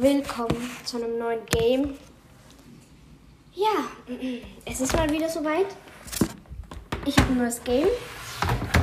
willkommen 0.00 0.70
zu 0.84 0.96
einem 0.96 1.18
neuen 1.18 1.44
Game. 1.46 1.98
Ja, 3.52 3.84
es 4.64 4.80
ist 4.80 4.94
mal 4.94 5.10
wieder 5.10 5.28
soweit. 5.28 5.66
Ich 7.04 7.16
habe 7.18 7.32
ein 7.32 7.38
neues 7.38 7.62
Game. 7.62 7.88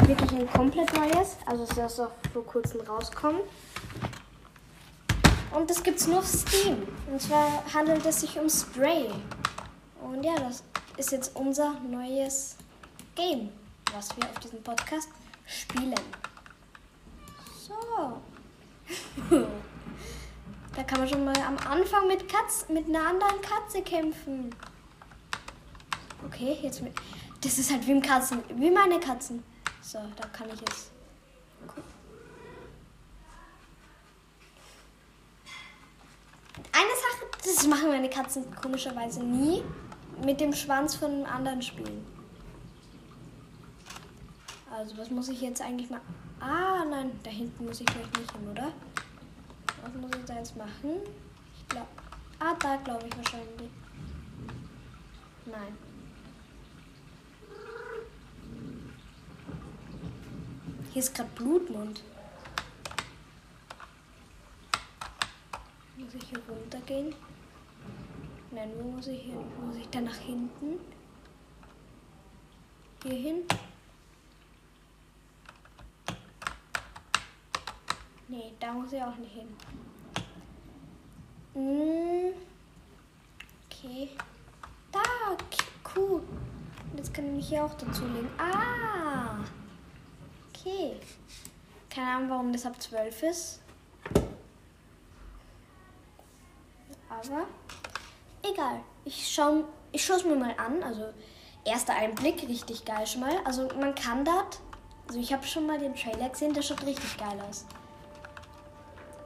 Wirklich 0.05 0.31
ein 0.31 0.49
komplett 0.51 0.93
neues. 0.93 1.37
Also 1.45 1.63
es 1.63 1.71
ist 1.71 1.77
erst 1.77 2.01
vor 2.33 2.45
kurzem 2.45 2.81
rauskommen. 2.81 3.41
Und 5.51 5.69
das 5.69 5.81
gibt's 5.81 6.05
nur 6.07 6.19
auf 6.19 6.27
Steam. 6.27 6.87
Und 7.12 7.21
zwar 7.21 7.63
handelt 7.73 8.05
es 8.05 8.21
sich 8.21 8.37
um 8.39 8.49
Stray. 8.49 9.10
Und 10.01 10.23
ja, 10.23 10.35
das 10.35 10.63
ist 10.97 11.12
jetzt 11.12 11.35
unser 11.35 11.76
neues 11.89 12.55
Game, 13.15 13.49
was 13.94 14.15
wir 14.15 14.29
auf 14.29 14.39
diesem 14.39 14.62
Podcast 14.62 15.10
spielen. 15.46 15.96
So. 17.67 18.21
da 20.76 20.84
kann 20.84 20.99
man 20.99 21.09
schon 21.09 21.26
mal 21.26 21.38
am 21.38 21.58
Anfang 21.58 22.08
mit 22.08 22.27
Katz, 22.30 22.66
mit 22.70 22.88
einer 22.88 23.07
anderen 23.07 23.41
Katze 23.41 23.81
kämpfen. 23.81 24.53
Okay, 26.26 26.57
jetzt 26.62 26.81
mit. 26.81 26.93
Das 27.41 27.57
ist 27.57 27.71
halt 27.71 27.85
wie 27.88 27.91
im 27.91 28.02
Katzen, 28.02 28.43
wie 28.55 28.70
meine 28.70 28.99
Katzen. 28.99 29.43
So, 29.81 29.99
da 30.16 30.27
kann 30.27 30.48
ich 30.53 30.59
jetzt. 30.59 30.91
Eine 36.71 36.90
Sache, 36.90 37.26
das 37.43 37.67
machen 37.67 37.90
meine 37.90 38.09
Katzen 38.09 38.45
komischerweise 38.55 39.23
nie, 39.23 39.63
mit 40.23 40.40
dem 40.40 40.54
Schwanz 40.54 40.95
von 40.95 41.12
einem 41.12 41.26
anderen 41.26 41.62
spielen. 41.62 42.05
Also, 44.70 44.98
was 44.98 45.09
muss 45.09 45.29
ich 45.29 45.41
jetzt 45.41 45.62
eigentlich 45.62 45.90
mal. 45.90 46.01
Ah, 46.40 46.85
nein, 46.90 47.12
da 47.23 47.29
hinten 47.29 47.65
muss 47.65 47.81
ich 47.81 47.90
vielleicht 47.90 48.17
nicht 48.17 48.31
hin, 48.31 48.48
oder? 48.49 48.71
Was 49.81 49.93
muss 49.93 50.11
ich 50.17 50.25
da 50.25 50.35
jetzt 50.35 50.55
machen? 50.57 51.01
Ich 51.57 51.67
glaube. 51.69 51.87
Ah, 52.39 52.55
da 52.59 52.77
glaube 52.77 53.07
ich 53.07 53.17
wahrscheinlich. 53.17 53.70
Nein. 55.45 55.77
Hier 60.91 60.99
ist 61.01 61.13
gerade 61.13 61.29
Blutmund. 61.35 62.04
Muss 65.98 66.14
ich 66.14 66.23
hier 66.30 66.39
runtergehen? 66.48 67.14
Nein, 68.52 68.72
wo 68.78 68.92
muss 68.92 69.08
ich 69.08 69.22
hin? 69.22 69.38
Muss 69.64 69.76
ich 69.76 69.88
da 69.89 70.02
nach 70.02 70.16
hinten? 70.16 70.80
Hier 73.04 73.14
hin? 73.14 73.44
Nee, 78.30 78.54
da 78.60 78.72
muss 78.74 78.94
ich 78.94 79.02
auch 79.02 79.16
nicht 79.16 79.34
hin. 79.34 79.48
Hm. 81.56 82.34
Okay. 83.66 84.10
Da, 84.92 85.00
Kuh. 85.84 86.22
Jetzt 86.96 87.12
kann 87.12 87.26
ich 87.26 87.32
mich 87.32 87.50
hier 87.50 87.66
auch 87.66 87.74
dazulegen. 87.74 88.30
Ah. 88.38 89.40
Okay. 90.50 90.98
Keine 91.90 92.08
Ahnung, 92.08 92.30
warum 92.30 92.54
das 92.54 92.68
ab 92.68 92.80
12 92.80 93.24
ist. 93.24 93.62
Aber 97.10 97.48
egal. 98.44 98.82
Ich 99.06 99.34
schaue 99.34 99.64
ich 99.92 100.08
es 100.08 100.24
mir 100.24 100.36
mal 100.36 100.54
an. 100.58 100.84
Also 100.84 101.06
erster 101.66 101.96
Einblick, 101.96 102.48
richtig 102.48 102.86
geil 102.86 103.08
schon 103.08 103.22
mal. 103.22 103.40
Also 103.44 103.70
man 103.80 103.96
kann 103.96 104.24
dort, 104.24 104.60
also 105.08 105.20
ich 105.20 105.34
habe 105.34 105.48
schon 105.48 105.66
mal 105.66 105.80
den 105.80 105.96
Trailer 105.96 106.30
gesehen, 106.30 106.54
der 106.54 106.62
schaut 106.62 106.86
richtig 106.86 107.18
geil 107.18 107.40
aus. 107.50 107.66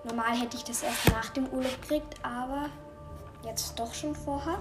Normal 0.05 0.35
hätte 0.37 0.57
ich 0.57 0.63
das 0.63 0.83
erst 0.83 1.09
nach 1.11 1.29
dem 1.29 1.47
Urlaub 1.47 1.81
gekriegt, 1.81 2.19
aber 2.23 2.69
jetzt 3.45 3.79
doch 3.79 3.93
schon 3.93 4.13
vorher. 4.13 4.59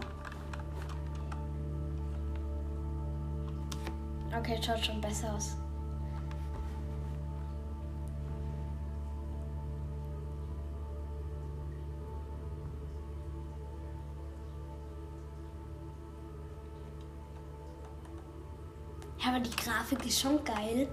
Okay, 4.39 4.61
schaut 4.65 4.85
schon 4.85 5.01
besser 5.01 5.35
aus. 5.35 5.57
Ja, 19.19 19.29
aber 19.29 19.41
die 19.41 19.51
Grafik 19.51 20.05
ist 20.07 20.21
schon 20.21 20.43
geil. 20.45 20.89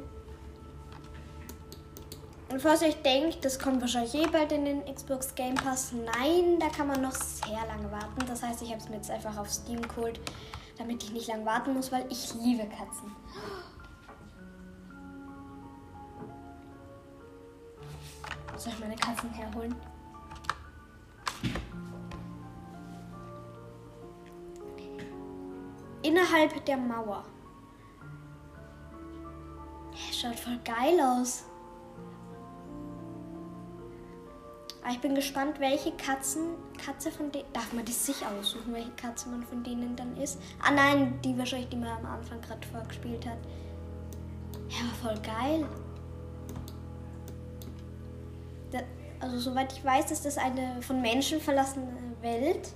Und 2.49 2.59
falls 2.59 2.81
ihr 2.81 2.87
euch 2.87 3.01
denkt, 3.03 3.45
das 3.45 3.59
kommt 3.59 3.79
wahrscheinlich 3.79 4.15
eh 4.15 4.25
bald 4.25 4.51
in 4.51 4.65
den 4.65 4.83
Xbox 4.85 5.35
Game 5.35 5.53
Pass, 5.53 5.91
nein, 5.91 6.57
da 6.59 6.67
kann 6.69 6.87
man 6.87 6.99
noch 7.01 7.13
sehr 7.13 7.65
lange 7.67 7.91
warten. 7.91 8.25
Das 8.27 8.41
heißt, 8.41 8.63
ich 8.63 8.69
habe 8.69 8.79
es 8.81 8.89
mir 8.89 8.95
jetzt 8.95 9.11
einfach 9.11 9.37
auf 9.37 9.49
Steam 9.51 9.81
geholt, 9.81 10.19
damit 10.77 11.03
ich 11.03 11.11
nicht 11.11 11.27
lange 11.27 11.45
warten 11.45 11.73
muss, 11.73 11.91
weil 11.91 12.05
ich 12.09 12.33
liebe 12.33 12.67
Katzen. 12.67 13.15
Soll 18.57 18.73
ich 18.73 18.79
meine 18.79 18.95
Katzen 18.95 19.29
herholen? 19.29 19.75
Innerhalb 26.01 26.65
der 26.65 26.77
Mauer. 26.77 27.23
Schaut 30.11 30.39
voll 30.39 30.59
geil 30.65 30.99
aus. 30.99 31.48
Aber 34.81 34.91
ich 34.91 35.01
bin 35.01 35.13
gespannt, 35.13 35.59
welche 35.59 35.91
Katzen, 35.91 36.55
Katze 36.83 37.11
von 37.11 37.31
denen, 37.31 37.51
darf 37.53 37.73
man 37.73 37.83
das 37.85 38.05
sich 38.05 38.25
aussuchen, 38.25 38.73
welche 38.73 38.91
Katze 38.91 39.29
man 39.29 39.43
von 39.43 39.63
denen 39.63 39.95
dann 39.95 40.15
ist? 40.17 40.39
Ah 40.61 40.71
nein, 40.71 41.19
die 41.23 41.37
wahrscheinlich, 41.37 41.69
die 41.69 41.75
man 41.75 41.89
am 41.89 42.05
Anfang 42.05 42.39
gerade 42.41 42.65
vorgespielt 42.67 43.25
hat. 43.25 43.37
Ja, 44.69 44.85
voll 45.01 45.19
geil. 45.21 45.65
Da, 48.71 48.79
also 49.19 49.37
soweit 49.39 49.73
ich 49.73 49.83
weiß, 49.83 50.11
ist 50.11 50.25
das 50.25 50.37
eine 50.37 50.81
von 50.81 51.01
Menschen 51.01 51.41
verlassene 51.41 51.87
Welt, 52.21 52.69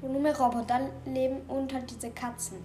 wo 0.00 0.08
nur 0.08 0.20
mehr 0.20 0.38
Roboter 0.38 0.90
leben 1.06 1.40
und 1.48 1.72
halt 1.72 1.90
diese 1.90 2.10
Katzen. 2.10 2.58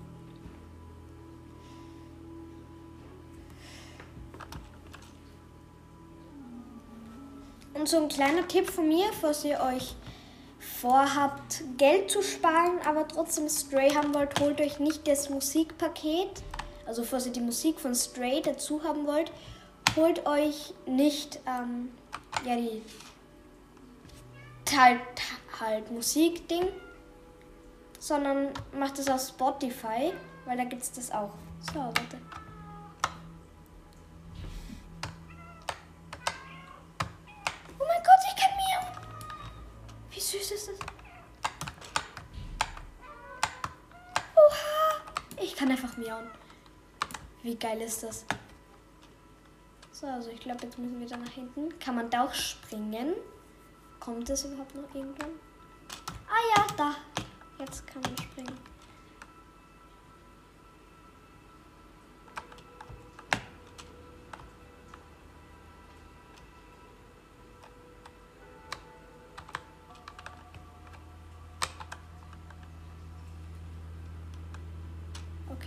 Und 7.75 7.89
so 7.89 7.97
ein 7.97 8.07
kleiner 8.07 8.47
Tipp 8.47 8.69
von 8.69 8.87
mir, 8.87 9.05
falls 9.19 9.43
ihr 9.43 9.59
euch 9.59 9.95
vorhabt, 10.59 11.61
Geld 11.77 12.09
zu 12.09 12.23
sparen, 12.23 12.79
aber 12.87 13.05
trotzdem 13.07 13.49
Stray 13.49 13.89
haben 13.89 14.15
wollt, 14.15 14.39
holt 14.39 14.61
euch 14.61 14.79
nicht 14.79 15.05
das 15.07 15.29
Musikpaket. 15.29 16.41
Also 16.87 17.03
falls 17.03 17.25
ihr 17.25 17.33
die 17.33 17.41
Musik 17.41 17.79
von 17.79 17.93
Stray 17.93 18.41
dazu 18.41 18.81
haben 18.83 19.05
wollt, 19.05 19.31
holt 19.97 20.25
euch 20.25 20.73
nicht 20.85 21.41
ähm, 21.45 21.91
ja 22.45 22.55
die 22.55 22.81
halt, 24.75 25.01
halt 25.59 25.91
Musikding, 25.91 26.67
sondern 27.99 28.49
macht 28.77 28.99
es 28.99 29.09
auf 29.09 29.21
Spotify, 29.21 30.13
weil 30.45 30.57
da 30.57 30.63
gibt 30.63 30.81
es 30.81 30.91
das 30.91 31.11
auch. 31.11 31.33
So, 31.73 31.79
warte. 31.79 32.44
Miauen. 46.15 46.29
Wie 47.43 47.55
geil 47.55 47.81
ist 47.81 48.03
das? 48.03 48.25
So, 49.91 50.07
also 50.07 50.29
ich 50.29 50.39
glaube, 50.39 50.63
jetzt 50.63 50.77
müssen 50.77 50.99
wir 50.99 51.07
da 51.07 51.17
nach 51.17 51.31
hinten. 51.31 51.77
Kann 51.79 51.95
man 51.95 52.09
da 52.09 52.25
auch 52.25 52.33
springen? 52.33 53.13
Kommt 53.99 54.29
das 54.29 54.45
überhaupt 54.45 54.75
noch 54.75 54.93
irgendwann? 54.93 55.29
Ah 56.28 56.55
ja, 56.55 56.67
da. 56.75 56.95
Jetzt 57.59 57.87
kann 57.87 58.01
man 58.01 58.17
springen. 58.17 58.57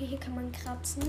Hier 0.09 0.19
kann 0.19 0.35
man 0.35 0.51
kratzen. 0.51 1.03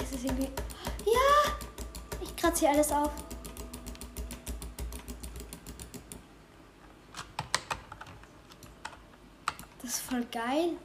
Es 0.00 0.12
ist 0.12 0.24
irgendwie. 0.24 0.50
Ja! 1.04 1.56
Ich 2.22 2.36
kratze 2.36 2.60
hier 2.60 2.70
alles 2.70 2.92
auf. 2.92 3.10
Das 9.82 9.90
ist 9.90 10.00
voll 10.00 10.24
geil. 10.26 10.76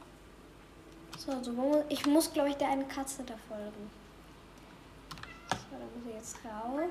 So, 1.16 1.32
also 1.32 1.84
ich 1.88 2.04
muss, 2.06 2.32
glaube 2.32 2.50
ich, 2.50 2.56
der 2.56 2.68
eine 2.68 2.84
Katze 2.84 3.22
da 3.22 3.34
folgen. 3.48 3.90
jetzt 6.14 6.38
rau. 6.44 6.88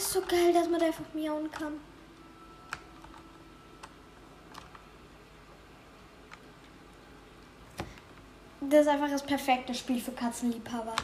Ist 0.00 0.12
so 0.12 0.20
geil, 0.22 0.52
dass 0.52 0.68
man 0.68 0.80
da 0.80 0.86
einfach 0.86 1.04
miauen 1.14 1.50
kann. 1.50 1.74
Das 8.62 8.82
ist 8.82 8.88
einfach 8.88 9.10
das 9.10 9.22
perfekte 9.22 9.74
Spiel 9.74 10.00
für 10.00 10.12
Katzenliebhaber. 10.12 10.94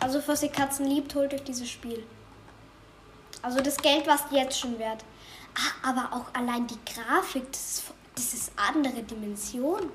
Also, 0.00 0.20
falls 0.20 0.42
ihr 0.42 0.50
Katzen 0.50 0.86
liebt, 0.86 1.14
holt 1.14 1.32
euch 1.34 1.42
dieses 1.42 1.68
Spiel. 1.68 2.06
Also 3.42 3.60
das 3.60 3.76
Geld 3.76 4.06
war 4.06 4.18
jetzt 4.30 4.58
schon 4.58 4.78
wert. 4.78 5.04
Ah, 5.54 5.90
aber 5.90 6.16
auch 6.16 6.34
allein 6.34 6.66
die 6.66 6.78
Grafik, 6.86 7.50
das 7.52 7.78
ist, 7.78 7.84
das 8.14 8.34
ist 8.34 8.52
andere 8.56 9.02
Dimension. 9.02 9.90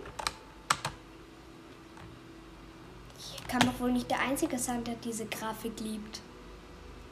Ich 3.17 3.47
kann 3.47 3.61
doch 3.61 3.79
wohl 3.79 3.91
nicht 3.91 4.09
der 4.11 4.19
Einzige 4.19 4.59
sein, 4.59 4.83
der 4.83 4.95
diese 4.95 5.25
Grafik 5.25 5.79
liebt. 5.79 6.21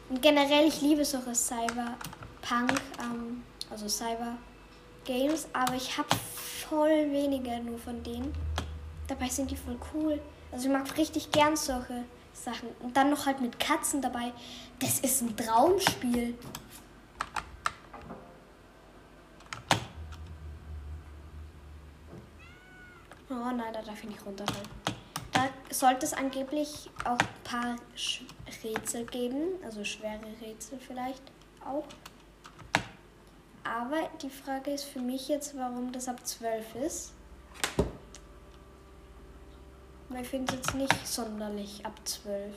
Und 0.09 0.21
generell, 0.21 0.67
ich 0.67 0.81
liebe 0.81 1.03
solche 1.03 1.35
Cyberpunk, 1.35 2.81
ähm, 2.99 3.43
also 3.69 3.89
Cyber 3.89 4.37
Games, 5.03 5.47
aber 5.53 5.75
ich 5.75 5.97
habe 5.97 6.07
voll 6.69 7.11
wenige 7.11 7.59
nur 7.59 7.77
von 7.77 8.01
denen. 8.03 8.33
Dabei 9.07 9.27
sind 9.29 9.51
die 9.51 9.57
voll 9.57 9.77
cool. 9.93 10.19
Also 10.51 10.67
ich 10.67 10.73
mag 10.73 10.97
richtig 10.97 11.31
gern 11.31 11.55
solche 11.55 12.05
Sachen. 12.33 12.69
Und 12.79 12.95
dann 12.95 13.09
noch 13.09 13.25
halt 13.25 13.41
mit 13.41 13.59
Katzen 13.59 14.01
dabei. 14.01 14.31
Das 14.79 14.99
ist 14.99 15.21
ein 15.21 15.35
Traumspiel. 15.35 16.37
Oh 23.29 23.33
nein, 23.33 23.73
da 23.73 23.81
darf 23.81 24.01
ich 24.03 24.09
nicht 24.09 24.25
runterfallen. 24.25 24.86
Sollte 25.69 26.05
es 26.05 26.13
angeblich 26.13 26.89
auch 27.03 27.19
ein 27.19 27.43
paar 27.43 27.75
Rätsel 28.63 29.05
geben, 29.05 29.61
also 29.63 29.83
schwere 29.83 30.21
Rätsel 30.41 30.79
vielleicht 30.79 31.21
auch. 31.63 31.85
Aber 33.63 34.09
die 34.21 34.29
Frage 34.29 34.71
ist 34.71 34.85
für 34.85 34.99
mich 34.99 35.27
jetzt, 35.27 35.57
warum 35.57 35.91
das 35.91 36.07
ab 36.07 36.25
12 36.25 36.75
ist. 36.75 37.13
Weil 40.09 40.21
ich 40.21 40.29
finde 40.29 40.53
es 40.53 40.59
jetzt 40.59 40.75
nicht 40.75 41.07
sonderlich 41.07 41.85
ab 41.85 41.99
12. 42.05 42.55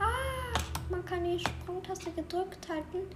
Ah, 0.00 0.58
man 0.90 1.04
kann 1.06 1.22
die 1.22 1.38
Sprungtaste 1.38 2.10
gedrückt 2.10 2.68
halten 2.68 3.08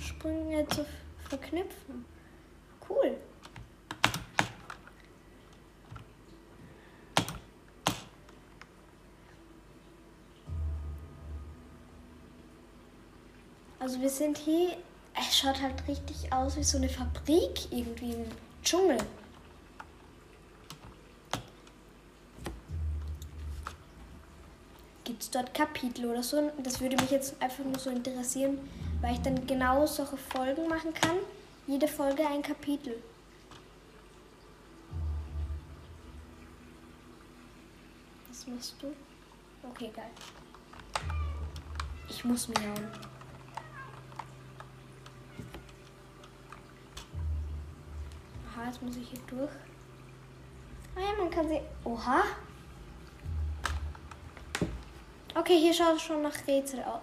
Sprünge 0.00 0.66
zu 0.68 0.84
verknüpfen. 1.28 2.04
Cool. 2.88 3.16
Also 13.78 14.00
wir 14.00 14.10
sind 14.10 14.36
hier, 14.38 14.76
es 15.14 15.38
schaut 15.38 15.62
halt 15.62 15.86
richtig 15.86 16.32
aus 16.32 16.56
wie 16.56 16.64
so 16.64 16.76
eine 16.76 16.88
Fabrik 16.88 17.70
irgendwie 17.70 18.14
im 18.14 18.24
Dschungel. 18.64 18.98
Gibt 25.04 25.22
es 25.22 25.30
dort 25.30 25.54
Kapitel 25.54 26.06
oder 26.06 26.22
so? 26.24 26.50
Das 26.64 26.80
würde 26.80 26.96
mich 26.96 27.12
jetzt 27.12 27.40
einfach 27.40 27.62
nur 27.62 27.78
so 27.78 27.90
interessieren, 27.90 28.58
weil 29.00 29.14
ich 29.14 29.22
dann 29.22 29.46
genau 29.46 29.86
solche 29.86 30.16
Folgen 30.16 30.68
machen 30.68 30.92
kann. 30.94 31.16
Jede 31.66 31.88
Folge 31.88 32.26
ein 32.26 32.42
Kapitel. 32.42 33.02
Was 38.28 38.46
machst 38.46 38.76
du? 38.80 38.94
Okay, 39.68 39.90
geil. 39.94 40.10
Ich 42.08 42.24
muss 42.24 42.48
miauen. 42.48 42.88
Aha, 48.48 48.66
jetzt 48.66 48.80
muss 48.80 48.96
ich 48.96 49.08
hier 49.10 49.20
durch. 49.26 49.50
Ah 50.94 51.00
ja, 51.00 51.12
man 51.18 51.30
kann 51.30 51.48
sie. 51.48 51.60
Oha. 51.84 52.22
Okay, 55.34 55.58
hier 55.58 55.74
schaut 55.74 55.96
es 55.96 56.02
schon 56.02 56.22
nach 56.22 56.46
Rätsel 56.46 56.82
aus. 56.84 57.02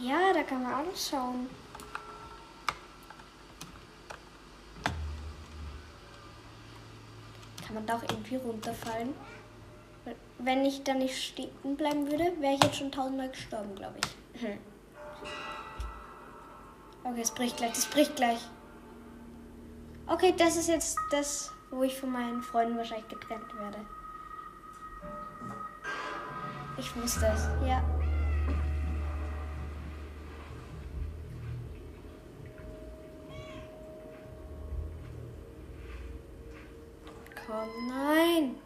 Ja, 0.00 0.32
da 0.32 0.42
kann 0.42 0.62
man 0.62 0.86
anschauen. 0.86 1.48
Kann 7.64 7.74
man 7.74 7.86
da 7.86 7.96
auch 7.96 8.02
irgendwie 8.02 8.36
runterfallen? 8.36 9.14
Wenn 10.38 10.64
ich 10.64 10.84
da 10.84 10.94
nicht 10.94 11.20
stehen 11.20 11.76
bleiben 11.76 12.10
würde, 12.10 12.32
wäre 12.40 12.54
ich 12.54 12.62
jetzt 12.62 12.76
schon 12.76 12.92
tausendmal 12.92 13.30
gestorben, 13.30 13.74
glaube 13.74 13.96
ich. 13.98 14.42
Hm. 14.42 14.58
Okay, 17.04 17.20
es 17.20 17.30
bricht 17.30 17.56
gleich, 17.56 17.72
es 17.72 17.86
bricht 17.86 18.16
gleich. 18.16 18.40
Okay, 20.06 20.34
das 20.36 20.56
ist 20.56 20.68
jetzt 20.68 20.98
das, 21.10 21.52
wo 21.70 21.82
ich 21.82 21.98
von 21.98 22.10
meinen 22.10 22.42
Freunden 22.42 22.76
wahrscheinlich 22.76 23.08
getrennt 23.08 23.52
werde. 23.58 23.78
Ich 26.78 26.94
wusste 26.94 27.26
es, 27.26 27.48
ja. 27.66 27.82
Nein. 37.88 38.56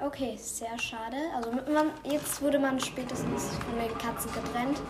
Okay, 0.00 0.36
sehr 0.36 0.78
schade. 0.78 1.16
Also 1.34 1.50
man, 1.52 1.90
jetzt 2.04 2.42
wurde 2.42 2.58
man 2.58 2.78
spätestens 2.78 3.50
von 3.54 3.78
den 3.78 3.96
Katzen 3.98 4.30
getrennt. 4.32 4.80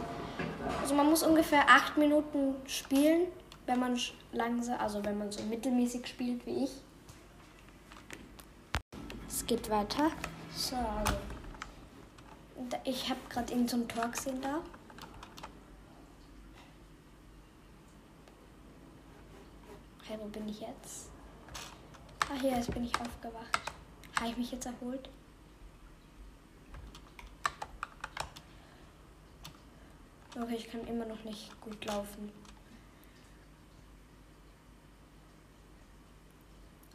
Also 0.81 0.95
man 0.95 1.09
muss 1.09 1.23
ungefähr 1.23 1.69
acht 1.69 1.97
Minuten 1.97 2.57
spielen, 2.67 3.29
wenn 3.67 3.79
man 3.79 3.99
langsam, 4.33 4.79
also 4.81 5.05
wenn 5.05 5.17
man 5.17 5.31
so 5.31 5.43
mittelmäßig 5.45 6.07
spielt 6.07 6.45
wie 6.45 6.65
ich. 6.65 6.71
Es 9.29 9.47
geht 9.47 9.71
weiter. 9.71 10.11
So, 10.55 10.77
also. 10.77 11.15
Ich 12.85 13.09
habe 13.09 13.21
gerade 13.29 13.53
irgendein 13.53 13.81
so 13.81 13.87
Tor 13.87 14.09
gesehen 14.09 14.41
da. 14.41 14.61
Hey, 20.05 20.19
wo 20.21 20.27
bin 20.29 20.49
ich 20.49 20.61
jetzt? 20.61 21.11
Ach 22.29 22.43
ja, 22.43 22.57
jetzt 22.57 22.73
bin 22.73 22.85
ich 22.85 23.01
aufgewacht. 23.01 23.61
Habe 24.19 24.31
ich 24.31 24.37
mich 24.37 24.53
jetzt 24.53 24.67
erholt? 24.67 25.09
Okay, 30.39 30.57
ich 30.57 30.71
kann 30.71 30.87
immer 30.87 31.07
noch 31.07 31.23
nicht 31.25 31.59
gut 31.61 31.85
laufen. 31.85 32.31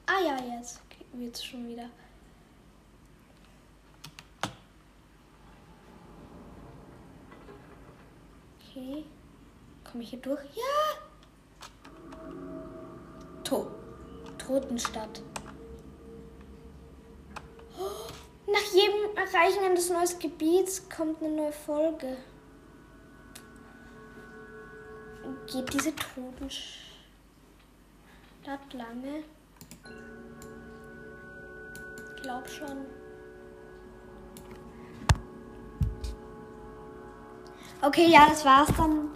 Ah 0.06 0.20
ja, 0.24 0.38
jetzt 0.58 0.82
wird 1.14 1.36
es 1.36 1.44
schon 1.44 1.68
wieder. 1.68 1.90
Okay. 8.60 9.06
Komme 9.84 10.04
ich 10.04 10.12
hier 10.12 10.20
durch? 10.20 10.44
Ja! 10.56 10.98
Tot. 13.44 13.81
Totenstadt. 14.52 15.22
Nach 18.48 18.74
jedem 18.74 19.16
Erreichen 19.16 19.64
eines 19.64 19.90
neuen 19.90 20.20
Gebiets 20.20 20.90
kommt 20.90 21.24
eine 21.24 21.34
neue 21.34 21.54
Folge. 21.54 22.18
Geht 25.48 25.74
diese 25.74 25.96
Totenstadt 25.96 26.60
lange? 28.74 29.24
Glaub 32.22 32.50
schon. 32.50 32.86
Okay, 37.82 38.10
ja, 38.10 38.28
das 38.28 38.44
war's 38.44 38.70
dann 38.76 39.12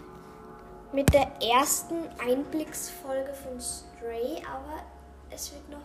mit 0.93 1.13
der 1.13 1.29
ersten 1.41 2.07
Einblicksfolge 2.19 3.33
von 3.33 3.59
Stray, 3.59 4.41
aber 4.49 4.94
es 5.35 5.51
wird 5.51 5.69
noch 5.69 5.77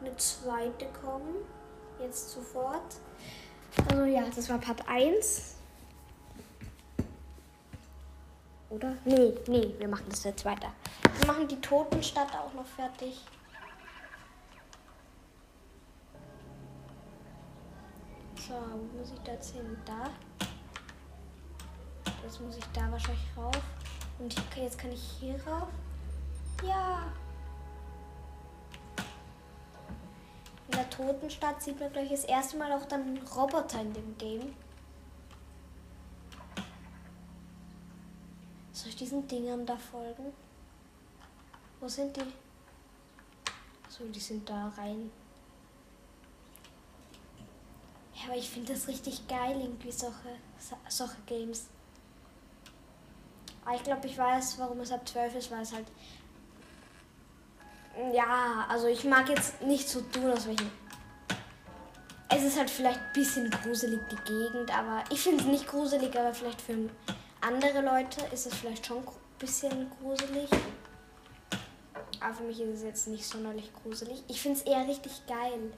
eine 0.00 0.16
zweite 0.16 0.86
kommen. 1.00 1.36
Jetzt 2.00 2.30
sofort. 2.30 2.96
Also 3.90 4.04
ja, 4.04 4.24
das 4.34 4.48
war 4.48 4.58
Part 4.58 4.86
1. 4.86 5.56
Oder? 8.70 8.96
Nee, 9.04 9.34
nee, 9.46 9.74
wir 9.78 9.88
machen 9.88 10.06
das 10.08 10.24
jetzt 10.24 10.44
weiter. 10.44 10.72
Wir 11.18 11.26
machen 11.26 11.48
die 11.48 11.60
Totenstadt 11.60 12.34
auch 12.34 12.52
noch 12.54 12.66
fertig. 12.66 13.24
So, 18.36 18.54
wo 18.54 18.98
muss 18.98 19.12
ich 19.12 19.20
da 19.20 19.32
jetzt 19.32 19.54
hin? 19.54 19.78
Da. 19.84 20.10
Jetzt 22.22 22.40
muss 22.40 22.56
ich 22.56 22.64
da 22.72 22.90
wahrscheinlich 22.90 23.24
rauf. 23.36 23.60
Und 24.18 24.34
jetzt 24.56 24.78
kann 24.78 24.92
ich 24.92 25.02
hier 25.20 25.34
rauf. 25.46 25.68
Ja. 26.66 27.12
In 30.72 30.78
der 30.78 30.88
Totenstadt 30.88 31.62
sieht 31.62 31.78
man 31.78 31.92
gleich 31.92 32.08
das 32.08 32.24
erste 32.24 32.56
Mal 32.56 32.72
auch 32.72 32.86
dann 32.86 33.18
Roboter 33.36 33.82
in 33.82 33.92
dem 33.92 34.16
Game. 34.16 34.54
Soll 38.72 38.88
ich 38.88 38.96
diesen 38.96 39.28
Dingern 39.28 39.66
da 39.66 39.76
folgen? 39.76 40.32
Wo 41.78 41.86
sind 41.88 42.16
die? 42.16 42.22
So, 43.90 44.04
die 44.06 44.18
sind 44.18 44.48
da 44.48 44.72
rein. 44.78 45.10
Ja, 48.14 48.28
aber 48.28 48.36
ich 48.36 48.48
finde 48.48 48.72
das 48.72 48.88
richtig 48.88 49.28
geil, 49.28 49.60
irgendwie 49.60 49.92
solche, 49.92 50.38
solche 50.88 51.20
Games. 51.26 51.66
Aber 53.66 53.76
ich 53.76 53.82
glaube, 53.82 54.06
ich 54.06 54.16
weiß, 54.16 54.58
warum 54.58 54.80
es 54.80 54.90
ab 54.90 55.06
12 55.06 55.34
ist, 55.34 55.50
weil 55.50 55.62
es 55.62 55.72
halt. 55.74 55.86
Ja, 58.12 58.66
also 58.68 58.86
ich 58.86 59.04
mag 59.04 59.28
jetzt 59.28 59.60
nicht 59.62 59.88
so 59.88 60.00
tun, 60.00 60.30
aus 60.30 60.46
welchen. 60.46 60.70
Es 62.28 62.42
ist 62.42 62.58
halt 62.58 62.70
vielleicht 62.70 62.98
ein 62.98 63.12
bisschen 63.12 63.50
gruselig, 63.50 64.00
die 64.10 64.32
Gegend, 64.32 64.76
aber 64.76 65.04
ich 65.10 65.20
finde 65.20 65.42
es 65.42 65.46
nicht 65.46 65.68
gruselig, 65.68 66.18
aber 66.18 66.32
vielleicht 66.32 66.62
für 66.62 66.88
andere 67.42 67.82
Leute 67.82 68.24
ist 68.32 68.46
es 68.46 68.54
vielleicht 68.54 68.86
schon 68.86 68.98
ein 68.98 69.04
bisschen 69.38 69.90
gruselig. 70.00 70.48
Aber 72.20 72.34
für 72.34 72.44
mich 72.44 72.60
ist 72.60 72.78
es 72.78 72.82
jetzt 72.82 73.08
nicht 73.08 73.26
sonderlich 73.26 73.70
gruselig. 73.82 74.22
Ich 74.28 74.40
finde 74.40 74.58
es 74.58 74.64
eher 74.64 74.86
richtig 74.88 75.26
geil. 75.26 75.72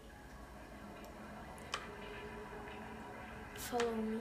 Follow 3.56 3.90
me. 3.90 4.20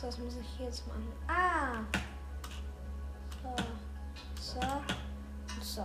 So, 0.00 0.06
was 0.06 0.18
muss 0.18 0.34
ich 0.40 0.58
jetzt 0.58 0.86
machen? 0.86 1.12
Ah! 1.28 1.84
So. 3.42 3.54
So. 4.40 4.60
So. 5.60 5.84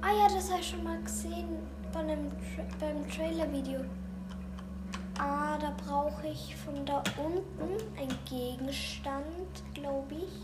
Ah 0.00 0.12
ja, 0.12 0.28
das 0.28 0.50
habe 0.50 0.60
ich 0.60 0.70
schon 0.70 0.82
mal 0.82 0.98
gesehen 1.02 1.58
bei 1.92 2.02
dem 2.02 2.30
Tra 2.30 2.64
beim 2.80 3.06
Trailer-Video. 3.10 3.80
Ah, 5.18 5.58
da 5.58 5.74
brauche 5.84 6.26
ich 6.28 6.56
von 6.56 6.86
da 6.86 7.02
unten 7.18 7.98
einen 7.98 8.18
Gegenstand, 8.24 9.62
glaube 9.74 10.14
ich. 10.14 10.40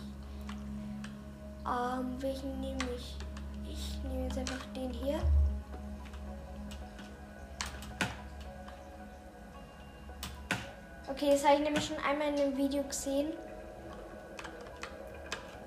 Ähm, 1.67 2.21
welchen 2.21 2.61
nehme 2.61 2.85
ich? 2.95 3.17
Ich 3.67 3.99
nehme 4.05 4.25
jetzt 4.25 4.37
einfach 4.37 4.67
den 4.77 4.93
hier. 4.93 5.21
Okay, 11.19 11.33
das 11.33 11.45
habe 11.45 11.55
ich 11.55 11.63
nämlich 11.63 11.85
schon 11.85 11.97
einmal 11.97 12.29
in 12.29 12.37
dem 12.37 12.57
Video 12.57 12.81
gesehen. 12.85 13.33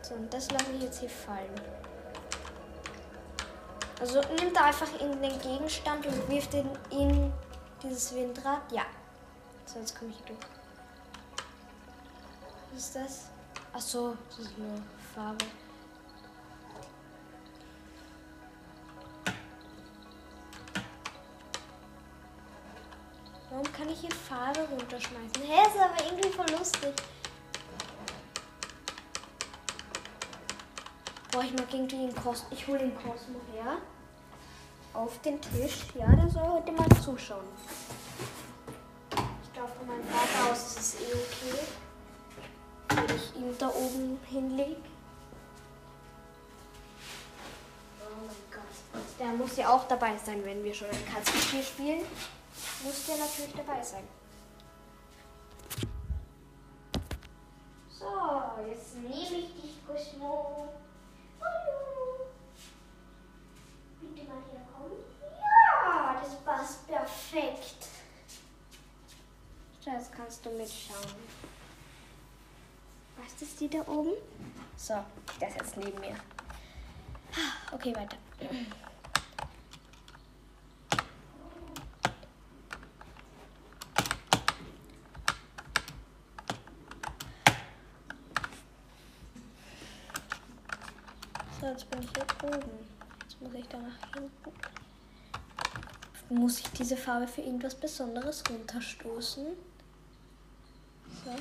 So, 0.01 0.13
und 0.13 0.33
das 0.33 0.49
lasse 0.49 0.71
ich 0.77 0.83
jetzt 0.83 1.01
hier 1.01 1.09
fallen. 1.09 1.53
Also 3.99 4.21
nimmt 4.39 4.55
da 4.55 4.67
einfach 4.67 4.87
in 5.01 5.21
den 5.21 5.37
Gegenstand 5.41 6.05
und 6.05 6.29
wirft 6.29 6.53
ihn 6.53 6.69
in 6.89 7.33
dieses 7.83 8.15
Windrad. 8.15 8.61
Ja. 8.71 8.83
So, 9.65 9.79
jetzt 9.79 9.99
komme 9.99 10.11
ich 10.11 10.17
hier 10.19 10.27
durch. 10.27 10.39
Was 12.71 12.83
ist 12.85 12.95
das? 12.95 13.25
Ach 13.73 13.81
so, 13.81 14.15
das 14.29 14.39
ist 14.39 14.57
nur 14.57 14.77
Farbe. 15.13 15.43
Warum 23.51 23.69
kann 23.73 23.89
ich 23.89 23.99
hier 23.99 24.11
Farbe 24.11 24.61
runterschmeißen? 24.61 25.43
Hä, 25.45 25.67
ist 25.67 25.77
aber 25.77 26.05
irgendwie 26.05 26.29
voll 26.29 26.49
lustig. 26.57 26.93
Boah, 31.31 31.43
ich 31.43 31.51
mag 31.51 31.73
irgendwie 31.73 31.97
den 31.97 32.15
Kosmos. 32.15 32.45
Ich 32.51 32.65
hole 32.65 32.79
den 32.79 32.95
Kosmo 32.95 33.41
her. 33.53 33.77
Auf 34.93 35.19
den 35.19 35.41
Tisch. 35.41 35.79
Ja, 35.95 36.07
der 36.15 36.29
soll 36.29 36.47
heute 36.47 36.71
mal 36.71 36.87
zuschauen. 37.03 37.43
Ich 39.43 39.53
glaube, 39.53 39.71
von 39.77 39.87
meinem 39.87 40.05
Vater 40.05 40.51
aus 40.51 40.67
ist 40.67 40.79
es 40.79 40.95
eh 41.01 41.13
okay. 41.13 41.59
Wenn 42.89 43.15
ich 43.17 43.35
ihn 43.35 43.57
da 43.57 43.67
oben 43.67 44.17
hinlege. 44.29 44.81
Oh 47.99 48.27
mein 48.27 48.35
Gott. 48.49 49.03
Der 49.19 49.27
muss 49.27 49.57
ja 49.57 49.73
auch 49.73 49.85
dabei 49.89 50.15
sein, 50.23 50.41
wenn 50.45 50.63
wir 50.63 50.73
schon 50.73 50.89
ein 50.89 51.05
Katzenspiel 51.13 51.63
spielen 51.63 52.01
muss 52.83 53.05
der 53.05 53.17
natürlich 53.17 53.53
dabei 53.53 53.83
sein. 53.83 54.07
So, 57.89 58.05
jetzt 58.67 58.95
nehme 58.95 59.37
ich 59.45 59.53
dich, 59.61 59.75
Cosmo. 59.85 60.69
Hallo. 61.39 62.25
Bitte 64.01 64.27
mal 64.27 64.41
herkommen. 64.51 64.97
Ja, 65.39 66.21
das 66.23 66.35
passt 66.43 66.87
perfekt. 66.87 67.87
So, 69.81 69.91
jetzt 69.91 70.11
kannst 70.13 70.45
du 70.45 70.49
mitschauen. 70.51 71.15
Was 73.17 73.41
ist 73.41 73.59
die 73.59 73.69
da 73.69 73.79
oben? 73.87 74.13
So, 74.77 74.95
der 75.39 75.49
ist 75.49 75.57
jetzt 75.57 75.77
neben 75.77 75.99
mir. 75.99 76.15
Okay, 77.71 77.95
weiter. 77.95 78.17
Jetzt 91.71 91.89
bin 91.89 92.01
ich 92.01 92.09
hier 92.15 92.25
oben. 92.49 92.71
Jetzt 93.21 93.41
muss 93.41 93.53
ich 93.53 93.67
da 93.67 93.77
nach 93.77 94.13
hinten. 94.13 94.31
Muss 96.29 96.59
ich 96.59 96.69
diese 96.71 96.95
Farbe 96.95 97.27
für 97.27 97.41
irgendwas 97.41 97.75
Besonderes 97.75 98.43
runterstoßen? 98.49 99.45
So. 101.25 101.31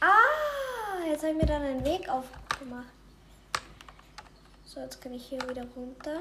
Ah, 0.00 1.06
jetzt 1.06 1.22
habe 1.22 1.32
ich 1.32 1.40
mir 1.40 1.46
dann 1.46 1.62
einen 1.62 1.84
Weg 1.84 2.08
aufgemacht. 2.08 2.86
So, 4.64 4.80
jetzt 4.80 5.00
kann 5.00 5.12
ich 5.12 5.26
hier 5.26 5.40
wieder 5.48 5.66
runter. 5.76 6.18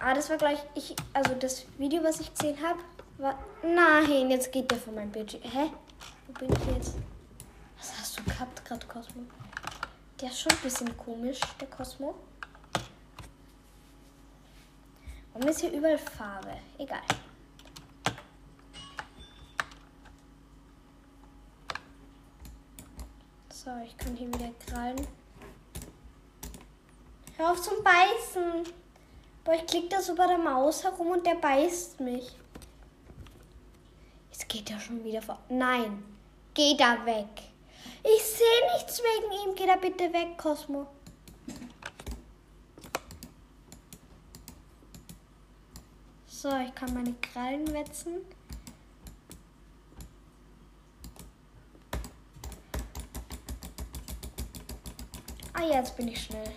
Ah, 0.00 0.14
das 0.14 0.28
war 0.30 0.36
gleich, 0.36 0.58
ich, 0.74 0.96
also 1.12 1.34
das 1.34 1.64
Video, 1.78 2.02
was 2.02 2.18
ich 2.18 2.34
gesehen 2.34 2.58
habe, 2.60 2.80
war, 3.18 3.38
nein, 3.62 4.30
jetzt 4.30 4.50
geht 4.50 4.68
der 4.70 4.78
von 4.78 4.96
meinem 4.96 5.12
Bildschirm. 5.12 5.42
Hä? 5.42 5.70
Wo 6.26 6.32
bin 6.32 6.52
ich 6.52 6.76
jetzt? 6.76 6.96
Was 7.78 7.92
hast 7.98 8.18
du 8.18 8.24
gehabt 8.24 8.64
gerade, 8.64 8.84
Cosmo? 8.86 9.22
Der 10.22 10.30
ist 10.30 10.40
schon 10.40 10.52
ein 10.52 10.58
bisschen 10.62 10.96
komisch, 10.96 11.40
der 11.60 11.68
Cosmo. 11.68 12.14
Warum 15.32 15.48
ist 15.48 15.60
hier 15.60 15.72
überall 15.72 15.98
Farbe? 15.98 16.56
Egal. 16.78 17.02
So, 23.52 23.70
ich 23.84 23.96
kann 23.98 24.14
hier 24.14 24.28
wieder 24.28 24.52
krallen. 24.64 25.08
Hör 27.36 27.50
auf 27.50 27.60
zum 27.60 27.82
Beißen. 27.82 28.72
Boah, 29.42 29.54
ich 29.54 29.66
klicke 29.66 29.88
da 29.88 30.00
so 30.00 30.14
bei 30.14 30.28
der 30.28 30.38
Maus 30.38 30.84
herum 30.84 31.08
und 31.08 31.26
der 31.26 31.34
beißt 31.34 31.98
mich. 31.98 32.36
Jetzt 34.30 34.48
geht 34.48 34.70
er 34.70 34.78
schon 34.78 35.02
wieder 35.02 35.20
vor. 35.20 35.40
Nein, 35.48 36.04
geh 36.54 36.76
da 36.76 37.04
weg. 37.04 37.51
Ich 38.04 38.22
sehe 38.22 38.72
nichts 38.74 39.00
wegen 39.00 39.32
ihm. 39.32 39.54
Geh 39.54 39.66
da 39.66 39.76
bitte 39.76 40.12
weg, 40.12 40.36
Cosmo. 40.36 40.86
So, 46.26 46.48
ich 46.58 46.74
kann 46.74 46.92
meine 46.92 47.14
Krallen 47.22 47.72
wetzen. 47.72 48.14
Ah, 55.52 55.62
jetzt 55.62 55.96
bin 55.96 56.08
ich 56.08 56.20
schnell. 56.20 56.50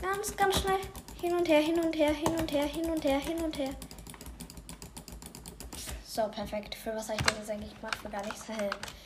Ganz, 0.00 0.36
ganz 0.36 0.60
schnell. 0.60 0.78
Hin 1.20 1.34
und 1.34 1.48
her, 1.48 1.60
hin 1.60 1.80
und 1.80 1.96
her, 1.96 2.12
hin 2.12 2.36
und 2.38 2.52
her, 2.52 2.64
hin 2.64 2.88
und 2.88 3.02
her, 3.02 3.18
hin 3.18 3.38
und 3.38 3.58
her. 3.58 3.74
So, 6.06 6.28
perfekt. 6.28 6.76
Für 6.76 6.94
was 6.94 7.08
habe 7.08 7.18
ich 7.20 7.26
das 7.26 7.38
jetzt 7.38 7.50
eigentlich 7.50 7.74
gemacht? 7.74 7.96
Für 7.96 8.08
gar 8.08 8.24
nichts. 8.24 8.44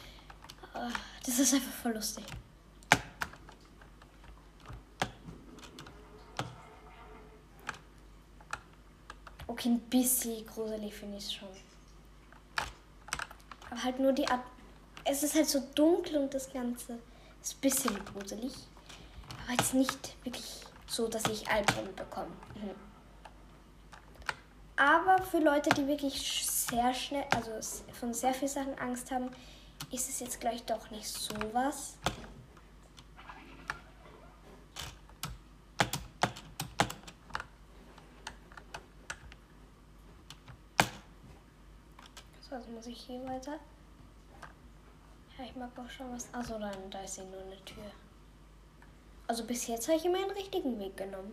Das 1.25 1.39
ist 1.39 1.55
einfach 1.55 1.73
voll 1.73 1.93
lustig. 1.93 2.25
Okay, 9.47 9.69
ein 9.69 9.81
bisschen 9.81 10.47
gruselig 10.47 10.95
finde 10.95 11.19
ich 11.19 11.25
es 11.25 11.33
schon. 11.33 11.49
Aber 13.71 13.85
halt 13.85 14.01
nur 14.01 14.13
die 14.13 14.27
Art. 14.27 14.43
Es 15.05 15.23
ist 15.23 15.35
halt 15.35 15.49
so 15.49 15.61
dunkel 15.75 16.17
und 16.17 16.33
das 16.33 16.53
Ganze 16.53 16.99
ist 17.43 17.57
ein 17.57 17.61
bisschen 17.61 18.05
gruselig. 18.05 18.53
Aber 19.45 19.53
jetzt 19.53 19.75
nicht 19.75 20.17
wirklich 20.25 20.63
so, 20.87 21.09
dass 21.09 21.25
ich 21.27 21.49
Albträume 21.49 21.91
bekomme. 21.91 22.31
Mhm. 22.55 22.71
Aber 24.77 25.23
für 25.23 25.39
Leute, 25.39 25.71
die 25.71 25.87
wirklich 25.87 26.47
sehr 26.47 26.93
schnell, 26.95 27.25
also 27.35 27.51
von 27.93 28.15
sehr 28.15 28.35
vielen 28.35 28.51
Sachen 28.51 28.79
Angst 28.79 29.11
haben, 29.11 29.31
ist 29.91 30.09
es 30.09 30.21
jetzt 30.21 30.41
gleich 30.41 30.65
doch 30.65 30.91
nicht 30.91 31.07
so 31.07 31.35
was. 31.53 31.99
So, 42.41 42.55
also 42.55 42.71
muss 42.71 42.87
ich 42.87 43.01
hier 43.01 43.25
weiter. 43.27 43.59
Ja, 45.39 45.45
ich 45.45 45.57
mag 45.57 45.71
auch 45.79 45.91
schon 45.91 46.13
was. 46.13 46.33
Achso, 46.33 46.59
dann 46.59 46.91
da 46.91 47.03
ist 47.03 47.15
sie 47.15 47.25
nur 47.25 47.41
eine 47.41 47.65
Tür. 47.65 47.91
Also 49.27 49.45
bis 49.45 49.67
jetzt 49.67 49.89
habe 49.89 49.97
ich 49.97 50.05
immer 50.05 50.19
den 50.19 50.31
richtigen 50.33 50.79
Weg 50.79 50.97
genommen. 50.97 51.33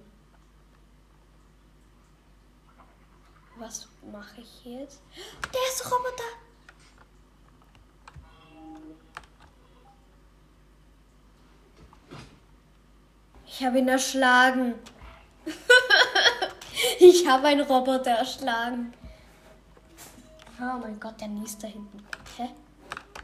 Was 3.57 3.89
mache 4.09 4.39
ich 4.39 4.63
jetzt? 4.63 5.01
Der 5.43 5.61
ist 5.69 5.85
Roboter! 5.85 6.48
Ich 13.45 13.65
habe 13.65 13.79
ihn 13.79 13.89
erschlagen. 13.89 14.75
ich 16.99 17.27
habe 17.27 17.47
einen 17.47 17.61
Roboter 17.61 18.11
erschlagen. 18.11 18.93
Oh 20.61 20.77
mein 20.79 20.99
Gott, 20.99 21.19
der 21.19 21.27
niest 21.27 21.61
da 21.61 21.67
hinten. 21.67 22.05
Hä? 22.37 22.49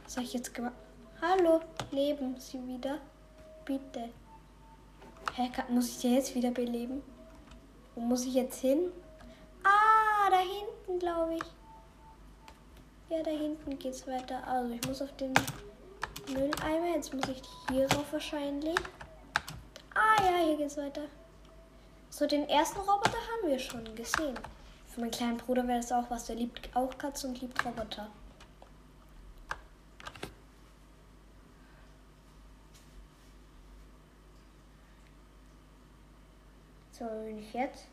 Was 0.03 0.17
habe 0.17 0.25
ich 0.25 0.33
jetzt 0.33 0.53
gemacht? 0.53 0.73
Hallo, 1.21 1.61
leben 1.91 2.37
Sie 2.37 2.65
wieder? 2.67 2.97
Bitte. 3.63 4.09
Hä, 5.35 5.49
muss 5.69 5.87
ich 5.87 6.03
jetzt 6.03 6.35
wieder 6.35 6.51
beleben? 6.51 7.01
Wo 7.93 8.01
muss 8.01 8.25
ich 8.25 8.33
jetzt 8.33 8.59
hin? 8.59 8.91
Ah, 9.63 10.29
da 10.29 10.39
hinten, 10.39 10.99
glaube 10.99 11.35
ich. 11.35 11.43
Ja, 13.09 13.21
da 13.21 13.31
hinten 13.31 13.77
geht's 13.77 14.07
weiter. 14.07 14.45
Also, 14.47 14.73
ich 14.73 14.87
muss 14.87 15.01
auf 15.01 15.15
den 15.17 15.33
Mülleimer. 16.27 16.95
Jetzt 16.95 17.13
muss 17.13 17.27
ich 17.29 17.41
hier 17.69 17.87
rauf 17.91 18.11
wahrscheinlich. 18.11 18.77
Ah 19.93 20.23
ja, 20.23 20.45
hier 20.45 20.57
geht's 20.57 20.77
weiter. 20.77 21.03
So, 22.09 22.25
den 22.25 22.49
ersten 22.49 22.79
Roboter 22.79 23.11
haben 23.11 23.49
wir 23.49 23.59
schon 23.59 23.83
gesehen. 23.95 24.35
Für 24.87 25.01
meinen 25.01 25.11
kleinen 25.11 25.37
Bruder 25.37 25.67
wäre 25.67 25.79
das 25.79 25.91
auch 25.91 26.09
was. 26.09 26.25
Der 26.25 26.35
liebt 26.35 26.75
auch 26.75 26.97
Katzen 26.97 27.31
und 27.31 27.41
liebt 27.41 27.63
Roboter. 27.63 28.09
So, 36.91 37.05
wenn 37.05 37.37
ich 37.39 37.53
jetzt. 37.53 37.85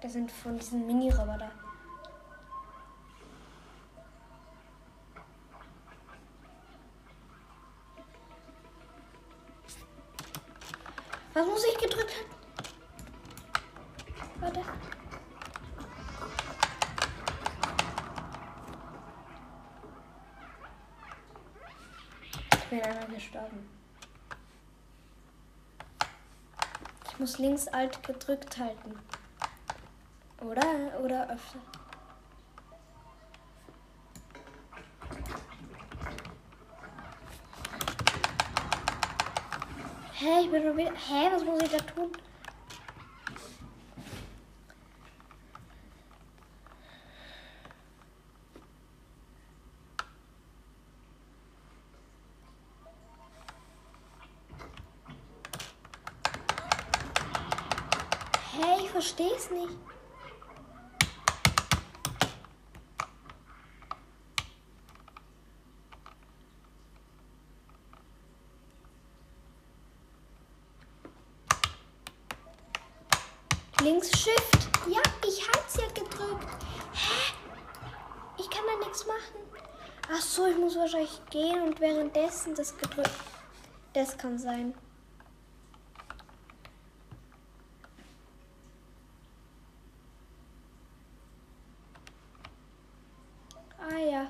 Das 0.00 0.12
sind 0.12 0.30
von 0.30 0.56
diesen 0.56 0.86
Mini-Roboter. 0.86 1.50
Was 11.34 11.46
muss 11.46 11.64
ich 11.64 11.78
gedrückt 11.78 12.12
haben? 12.14 12.38
Warte. 14.40 14.62
Ich 22.52 22.64
bin 22.70 22.82
einmal 22.82 23.08
gestorben. 23.08 23.68
Ich 27.06 27.18
muss 27.18 27.38
links 27.38 27.66
alt 27.68 28.02
gedrückt 28.04 28.58
halten. 28.58 28.98
Oder? 30.40 31.00
Oder 31.02 31.30
öfter. 31.30 31.58
Hä, 40.12 40.40
ich 40.40 40.50
bin 40.50 40.62
schon 40.62 40.76
wieder. 40.76 40.92
Hä, 40.92 41.30
was 41.32 41.44
muss 41.44 41.62
ich 41.62 41.70
da 41.70 41.78
tun? 41.78 42.12
Hä, 58.52 58.82
ich 58.82 58.90
verstehe 58.90 59.34
es 59.36 59.50
nicht. 59.50 59.97
Links 73.88 74.10
Shift. 74.10 74.68
Ja, 74.86 75.00
ich 75.26 75.48
hab's 75.48 75.76
ja 75.76 75.86
gedrückt. 75.94 76.46
Hä? 76.92 77.32
Ich 78.36 78.50
kann 78.50 78.62
da 78.66 78.86
nichts 78.86 79.06
machen. 79.06 79.40
Ach 80.12 80.20
so, 80.20 80.46
ich 80.46 80.58
muss 80.58 80.76
wahrscheinlich 80.76 81.22
gehen 81.30 81.62
und 81.62 81.80
währenddessen 81.80 82.54
das 82.54 82.76
gedrückt. 82.76 83.10
Das 83.94 84.18
kann 84.18 84.38
sein. 84.38 84.74
Ah 93.78 93.98
ja. 93.98 94.26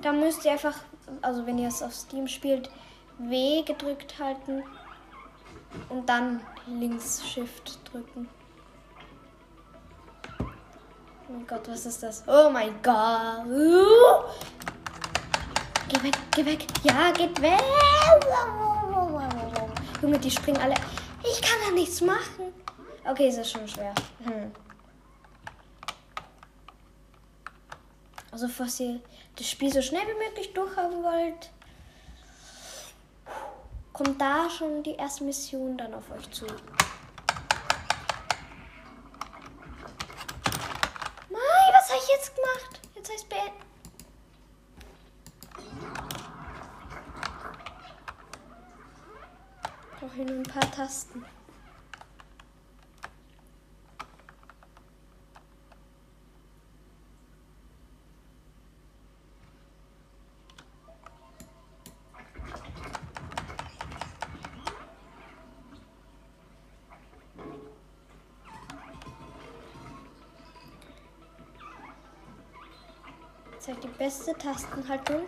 Da 0.00 0.12
müsst 0.12 0.44
ihr 0.44 0.52
einfach, 0.52 0.76
also 1.22 1.44
wenn 1.44 1.58
ihr 1.58 1.66
es 1.66 1.82
auf 1.82 1.92
Steam 1.92 2.28
spielt, 2.28 2.70
W 3.18 3.62
gedrückt 3.62 4.18
halten 4.18 4.62
und 5.88 6.08
dann 6.08 6.40
links 6.66 7.26
Shift 7.26 7.80
drücken. 7.90 8.28
Oh 11.28 11.42
Gott, 11.46 11.68
was 11.68 11.86
ist 11.86 12.02
das? 12.02 12.24
Oh 12.26 12.50
mein 12.50 12.80
Gott. 12.82 13.44
Geh 15.88 16.02
weg, 16.02 16.16
geh 16.34 16.44
weg. 16.44 16.66
Ja, 16.82 17.10
geht 17.12 17.40
weg. 17.40 17.62
Junge, 20.02 20.18
die 20.18 20.30
springen 20.30 20.60
alle. 20.60 20.74
Ich 21.22 21.40
kann 21.40 21.58
da 21.64 21.70
nichts 21.72 22.00
machen. 22.00 22.52
Okay, 23.08 23.28
ist 23.28 23.38
das 23.38 23.50
schon 23.50 23.66
schwer. 23.66 23.94
Hm. 24.24 24.52
Also, 28.30 28.48
falls 28.48 28.78
ihr 28.80 29.00
das 29.36 29.48
Spiel 29.48 29.72
so 29.72 29.80
schnell 29.80 30.02
wie 30.02 30.24
möglich 30.28 30.52
durchhaben 30.52 31.02
wollt, 31.02 31.50
kommt 33.96 34.20
da 34.20 34.50
schon 34.50 34.82
die 34.82 34.96
erste 34.96 35.24
Mission 35.24 35.78
dann 35.78 35.94
auf 35.94 36.10
euch 36.10 36.30
zu. 36.30 36.44
Mai, 41.30 41.38
was 41.72 41.88
habe 41.88 42.00
ich 42.02 42.08
jetzt 42.10 42.36
gemacht? 42.36 42.80
Jetzt 42.94 43.10
heißt 43.10 43.28
beenden. 43.30 43.64
Brauche 49.98 50.14
hier 50.14 50.26
nur 50.26 50.36
ein 50.36 50.42
paar 50.42 50.70
Tasten. 50.70 51.24
beste 74.06 74.32
Tastenhaltung. 74.34 75.22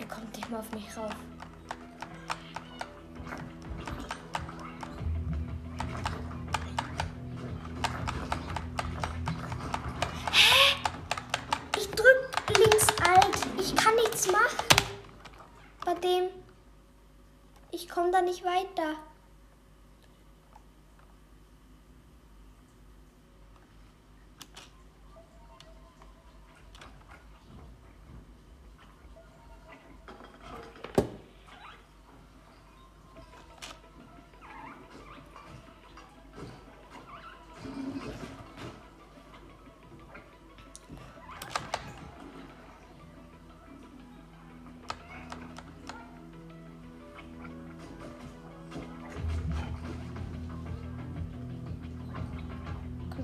Er 0.00 0.06
kommt 0.06 0.34
nicht 0.34 0.50
mal 0.50 0.60
auf 0.60 0.70
mich 0.72 0.96
rauf. 0.96 1.10
Hä? 10.32 10.76
Ich 11.76 11.90
drück 11.90 12.56
links 12.56 12.86
alt. 13.06 13.36
Ich 13.58 13.76
kann 13.76 13.94
nichts 13.96 14.32
machen. 14.32 14.66
Bei 15.84 15.92
dem. 15.92 16.30
Ich 17.70 17.86
komme 17.86 18.10
da 18.10 18.22
nicht 18.22 18.42
weiter. 18.44 18.94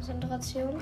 Konzentration. 0.02 0.80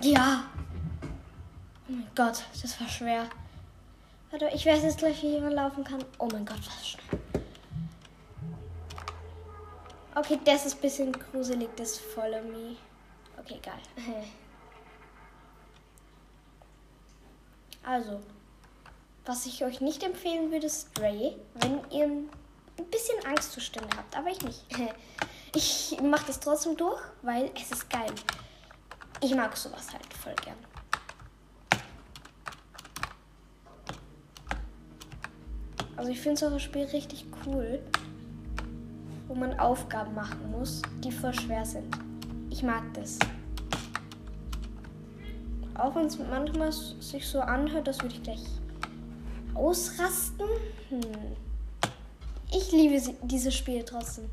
Ja. 0.00 0.47
Gott, 2.18 2.42
das 2.60 2.80
war 2.80 2.88
schwer. 2.88 3.28
Warte, 4.32 4.50
ich 4.52 4.66
weiß 4.66 4.82
jetzt 4.82 4.98
gleich, 4.98 5.22
wie 5.22 5.34
jemand 5.34 5.54
laufen 5.54 5.84
kann. 5.84 6.04
Oh 6.18 6.26
mein 6.32 6.44
Gott, 6.44 6.58
was 6.66 6.88
schnell. 6.88 7.20
Okay, 10.16 10.40
das 10.44 10.66
ist 10.66 10.74
ein 10.74 10.80
bisschen 10.80 11.12
gruselig, 11.12 11.68
das 11.76 11.96
Follow 11.96 12.42
Me. 12.42 12.74
Okay, 13.38 13.60
geil. 13.62 13.80
Also, 17.84 18.20
was 19.24 19.46
ich 19.46 19.64
euch 19.64 19.80
nicht 19.80 20.02
empfehlen 20.02 20.50
würde, 20.50 20.66
ist 20.66 20.90
Stray, 20.90 21.36
wenn 21.54 21.80
ihr 21.90 22.04
ein 22.04 22.28
bisschen 22.90 23.24
Angstzustände 23.24 23.96
habt, 23.96 24.16
aber 24.16 24.28
ich 24.28 24.42
nicht. 24.42 24.64
Ich 25.54 25.96
mache 26.02 26.26
das 26.26 26.40
trotzdem 26.40 26.76
durch, 26.76 27.00
weil 27.22 27.50
es 27.54 27.70
ist 27.70 27.88
geil. 27.88 28.12
Ich 29.22 29.34
mag 29.34 29.56
sowas 29.56 29.90
halt 29.92 30.12
voll 30.12 30.34
gern. 30.44 30.58
Also 35.98 36.12
ich 36.12 36.20
finde 36.20 36.38
so 36.38 36.46
ein 36.46 36.60
Spiel 36.60 36.84
richtig 36.84 37.26
cool, 37.44 37.80
wo 39.26 39.34
man 39.34 39.58
Aufgaben 39.58 40.14
machen 40.14 40.38
muss, 40.52 40.80
die 41.02 41.10
voll 41.10 41.34
schwer 41.34 41.64
sind. 41.64 41.92
Ich 42.50 42.62
mag 42.62 42.84
das. 42.94 43.18
Auch 45.74 45.96
wenn 45.96 46.06
es 46.06 46.16
manchmal 46.16 46.70
sich 46.70 47.26
so 47.26 47.40
anhört, 47.40 47.88
das 47.88 48.00
würde 48.00 48.14
ich 48.14 48.22
gleich 48.22 48.44
ausrasten. 49.54 50.46
Hm. 50.88 51.00
Ich 52.52 52.70
liebe 52.70 53.02
dieses 53.24 53.56
Spiel 53.56 53.84
trotzdem. 53.84 54.30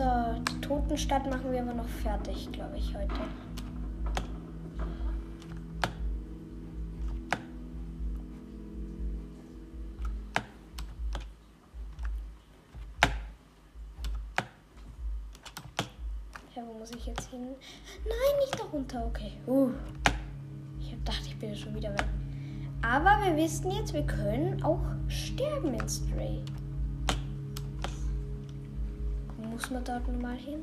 So, 0.00 0.06
die 0.48 0.60
Totenstadt 0.62 1.28
machen 1.28 1.52
wir 1.52 1.60
aber 1.60 1.74
noch 1.74 1.86
fertig, 1.86 2.50
glaube 2.52 2.78
ich, 2.78 2.96
heute. 2.96 3.12
Ja, 16.56 16.62
wo 16.66 16.78
muss 16.78 16.92
ich 16.92 17.04
jetzt 17.04 17.28
hin? 17.28 17.48
Nein, 18.06 18.16
nicht 18.40 18.58
darunter. 18.58 19.04
Okay. 19.04 19.32
Uh. 19.46 19.68
Ich 20.80 20.92
gedacht, 20.92 21.20
ich 21.26 21.38
bin 21.38 21.54
schon 21.54 21.74
wieder 21.74 21.92
weg. 21.92 22.06
Aber 22.80 23.22
wir 23.22 23.36
wissen 23.36 23.70
jetzt, 23.70 23.92
wir 23.92 24.06
können 24.06 24.62
auch 24.62 24.80
sterben 25.08 25.74
in 25.74 25.86
Stray. 25.86 26.42
Muss 29.60 29.70
man 29.70 29.84
dort 29.84 30.08
nochmal 30.08 30.38
hin? 30.38 30.62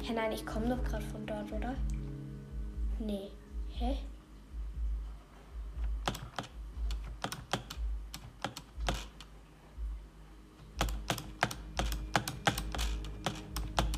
Hä, 0.00 0.12
nein, 0.12 0.30
ich 0.30 0.46
komme 0.46 0.68
doch 0.68 0.84
gerade 0.84 1.04
von 1.06 1.26
dort, 1.26 1.50
oder? 1.52 1.74
Nee. 3.00 3.32
Hä? 3.68 3.98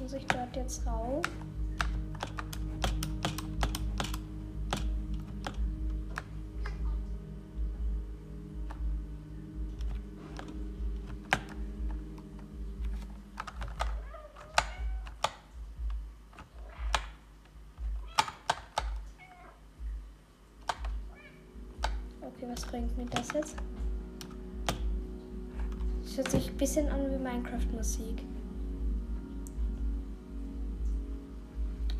Muss 0.00 0.14
ich 0.14 0.26
dort 0.26 0.56
jetzt 0.56 0.86
rauf? 0.86 1.22
Was 22.50 22.62
bringt 22.66 22.96
mir 22.96 23.06
das 23.06 23.32
jetzt? 23.32 23.56
Das 26.02 26.16
hört 26.16 26.30
sich 26.30 26.48
ein 26.48 26.56
bisschen 26.56 26.88
an 26.88 27.10
wie 27.10 27.16
Minecraft-Musik. 27.16 28.22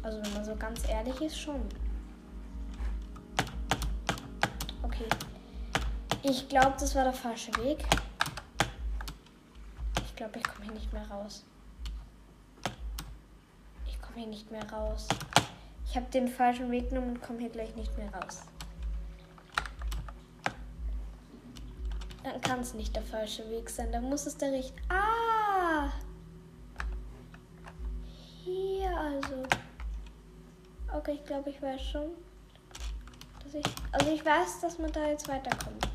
Also 0.03 0.23
wenn 0.23 0.33
man 0.33 0.45
so 0.45 0.57
ganz 0.57 0.89
ehrlich 0.89 1.21
ist, 1.21 1.39
schon. 1.39 1.61
Okay. 4.83 5.07
Ich 6.23 6.49
glaube, 6.49 6.75
das 6.81 6.95
war 6.95 7.05
der 7.05 7.13
falsche 7.13 7.55
Weg. 7.57 7.85
Ich 10.05 10.17
glaube, 10.17 10.39
ich 10.39 10.45
komme 10.45 10.65
hier 10.65 10.75
nicht 10.75 10.93
mehr 10.93 11.07
raus. 11.09 11.45
Ich 13.87 14.01
komme 14.01 14.19
hier 14.19 14.27
nicht 14.27 14.51
mehr 14.51 14.69
raus. 14.71 15.07
Ich 15.87 15.97
habe 15.97 16.07
den 16.13 16.29
falschen 16.29 16.71
Weg 16.71 16.89
genommen 16.89 17.11
und 17.11 17.23
komme 17.23 17.39
hier 17.39 17.51
gleich 17.51 17.75
nicht 17.77 17.97
mehr 17.97 18.13
raus. 18.13 18.43
Dann 22.22 22.40
kann 22.42 22.61
es 22.61 22.74
nicht 22.74 22.94
der 22.94 23.02
falsche 23.02 23.48
Weg 23.50 23.70
sein. 23.70 23.90
Dann 23.92 24.04
muss 24.04 24.26
es 24.26 24.37
der 24.37 24.52
richtige. 24.52 24.83
Ah! 24.88 25.90
Hier 28.44 28.96
also. 28.96 29.42
Okay, 30.92 31.12
ich 31.12 31.24
glaube, 31.24 31.50
ich 31.50 31.62
weiß 31.62 31.80
schon. 31.80 32.11
Dass 33.42 33.54
ich, 33.54 33.64
also 33.92 34.11
ich 34.11 34.24
weiß, 34.24 34.61
dass 34.61 34.78
man 34.78 34.92
da 34.92 35.06
jetzt 35.06 35.28
weiterkommt. 35.28 35.88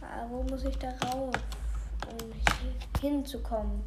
Aber 0.00 0.30
wo 0.30 0.42
muss 0.44 0.64
ich 0.64 0.78
da 0.78 0.90
rauf, 1.06 1.34
um 2.10 3.00
hinzukommen? 3.00 3.82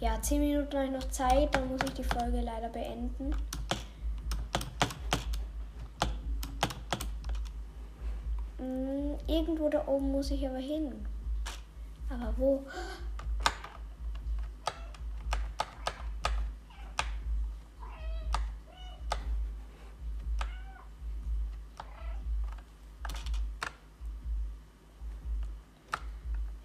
Ja, 0.00 0.20
10 0.20 0.40
Minuten 0.40 0.76
habe 0.76 0.86
ich 0.86 0.92
noch 0.92 1.08
Zeit, 1.10 1.54
dann 1.54 1.68
muss 1.68 1.80
ich 1.84 1.94
die 1.94 2.04
Folge 2.04 2.40
leider 2.40 2.68
beenden. 2.68 3.34
Hm, 8.66 9.16
irgendwo 9.28 9.68
da 9.68 9.86
oben 9.86 10.10
muss 10.10 10.32
ich 10.32 10.44
aber 10.46 10.58
hin. 10.58 11.06
Aber 12.10 12.34
wo? 12.36 12.66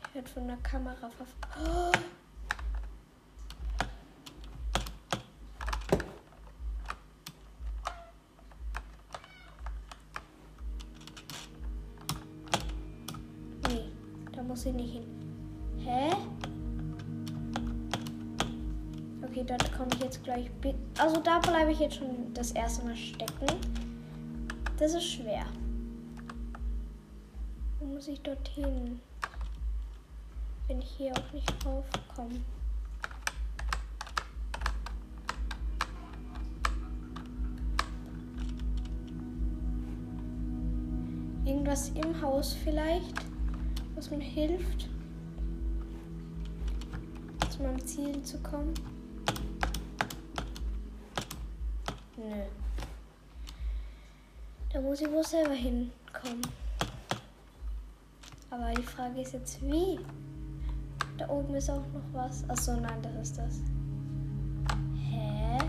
Ich 0.08 0.16
werde 0.16 0.30
von 0.30 0.48
der 0.48 0.58
Kamera 0.58 0.96
verfolgt. 0.96 1.48
Oh! 1.64 1.92
Muss 14.52 14.66
ich 14.66 14.74
nicht 14.74 14.94
hin. 14.96 15.06
Hä? 15.78 16.10
Okay, 19.24 19.46
da 19.48 19.56
komme 19.78 19.90
ich 19.94 20.04
jetzt 20.04 20.22
gleich. 20.26 20.52
Also 21.00 21.22
da 21.22 21.40
bleibe 21.40 21.72
ich 21.72 21.80
jetzt 21.80 21.96
schon 21.96 22.34
das 22.34 22.52
erste 22.52 22.84
Mal 22.84 22.98
stecken. 22.98 23.46
Das 24.78 24.94
ist 24.94 25.06
schwer. 25.06 25.46
Wo 27.80 27.86
muss 27.86 28.10
ich 28.10 28.20
dorthin? 28.20 29.00
Wenn 30.68 30.80
ich 30.80 30.90
hier 30.98 31.14
auch 31.14 31.32
nicht 31.32 31.50
raufkomme. 31.66 32.42
Irgendwas 41.46 41.90
im 41.96 42.22
Haus 42.22 42.52
vielleicht, 42.52 43.31
was 44.02 44.10
mir 44.10 44.20
hilft, 44.20 44.90
zu 47.52 47.62
meinem 47.62 47.86
Ziel 47.86 48.20
zu 48.24 48.40
kommen. 48.40 48.74
Nö. 52.18 52.24
Da 54.74 54.82
muss 54.82 55.02
ich 55.02 55.12
wohl 55.12 55.24
selber 55.24 55.54
hinkommen. 55.54 56.42
Aber 58.50 58.74
die 58.74 58.82
Frage 58.82 59.22
ist 59.22 59.34
jetzt, 59.34 59.62
wie? 59.62 60.00
Da 61.20 61.30
oben 61.30 61.54
ist 61.54 61.70
auch 61.70 61.86
noch 61.94 62.02
was. 62.12 62.50
Achso, 62.50 62.76
nein, 62.78 63.04
das 63.04 63.30
ist 63.30 63.38
das. 63.38 63.60
Hä? 65.12 65.60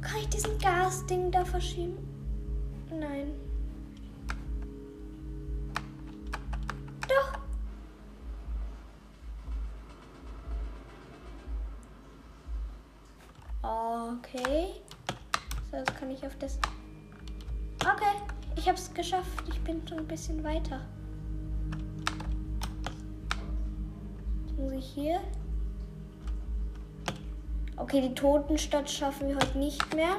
Kann 0.00 0.20
ich 0.22 0.28
diesen 0.30 0.58
Gasding 0.58 1.30
da 1.30 1.44
verschieben? 1.44 1.98
Nein. 2.98 3.47
Geschafft. 19.08 19.44
Ich 19.48 19.58
bin 19.62 19.80
schon 19.88 19.98
ein 19.98 20.06
bisschen 20.06 20.44
weiter. 20.44 20.80
Jetzt 24.46 24.58
muss 24.58 24.72
ich 24.72 24.84
hier. 24.84 25.20
Okay, 27.78 28.02
die 28.02 28.14
Totenstadt 28.14 28.90
schaffen 28.90 29.28
wir 29.28 29.36
heute 29.36 29.56
nicht 29.56 29.94
mehr. 29.94 30.16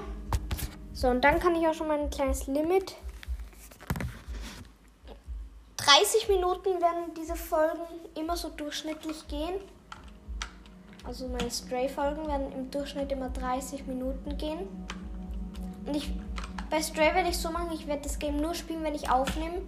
So, 0.94 1.10
und 1.10 1.24
dann 1.24 1.40
kann 1.40 1.56
ich 1.56 1.68
auch 1.68 1.74
schon 1.74 1.88
mal 1.88 2.00
ein 2.00 2.10
kleines 2.10 2.48
Limit. 2.48 2.96
30 5.78 6.28
Minuten 6.28 6.82
werden 6.82 7.14
diese 7.16 7.36
Folgen 7.36 7.84
immer 8.20 8.36
so 8.36 8.50
durchschnittlich 8.50 9.28
gehen. 9.28 9.62
Also 11.04 11.28
meine 11.28 11.52
Stray-Folgen 11.52 12.26
werden 12.28 12.52
im 12.54 12.72
Durchschnitt 12.72 13.12
immer 13.12 13.30
30 13.30 13.86
Minuten 13.86 14.36
gehen. 14.38 14.68
Und 15.86 15.96
ich, 15.96 16.12
bei 16.70 16.82
Stray 16.82 17.14
werde 17.16 17.30
ich 17.30 17.38
so 17.38 17.52
machen, 17.52 17.72
ich 17.74 17.88
werde 17.88 18.04
das 18.04 18.20
Game 18.20 18.38
nur 18.38 18.54
spielen, 18.54 18.84
wenn 18.84 18.96
ich 18.96 19.10
aufnehme. 19.10 19.62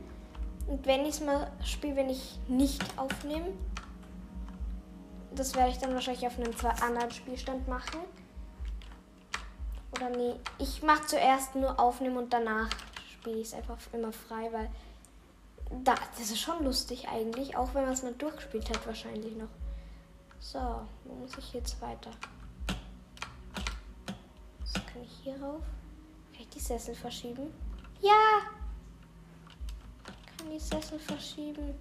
Und 0.68 0.86
wenn 0.86 1.02
ich 1.02 1.16
es 1.16 1.22
mal 1.22 1.52
spiele, 1.64 1.96
wenn 1.96 2.10
ich 2.10 2.40
nicht 2.48 2.82
aufnehme. 2.98 3.48
Das 5.34 5.56
werde 5.56 5.72
ich 5.72 5.78
dann 5.78 5.94
wahrscheinlich 5.94 6.28
auf 6.28 6.38
einem 6.38 6.54
anderen 6.82 7.12
Spielstand 7.12 7.68
machen. 7.68 8.00
Oder 9.94 10.10
nee, 10.10 10.36
ich 10.58 10.84
mache 10.84 11.06
zuerst 11.08 11.56
nur 11.56 11.80
aufnehmen 11.80 12.18
und 12.18 12.34
danach 12.34 12.70
spiele 13.12 13.38
ich 13.38 13.48
es 13.48 13.54
einfach 13.54 13.78
immer 13.94 14.12
frei, 14.12 14.50
weil 14.52 14.70
da, 15.84 15.96
das 16.18 16.32
ist 16.32 16.40
schon 16.40 16.64
lustig 16.64 17.08
eigentlich, 17.10 17.56
auch 17.56 17.74
wenn 17.74 17.84
man 17.84 17.94
es 17.94 18.04
mal 18.04 18.14
durchgespielt 18.14 18.70
hat 18.70 18.86
wahrscheinlich 18.86 19.36
noch. 19.36 19.50
So, 20.40 20.60
wo 21.06 21.14
muss 21.16 21.38
ich 21.38 21.54
jetzt 21.54 21.82
weiter? 21.82 22.12
So, 24.66 24.80
kann 24.92 25.04
ich 25.04 25.12
hier 25.24 25.42
rauf? 25.42 25.62
Die 26.54 26.60
Sessel 26.60 26.96
verschieben? 26.96 27.54
Ja! 28.02 28.42
Kann 30.38 30.52
die 30.52 30.60
Sessel 30.60 31.00
verschieben? 31.00 31.76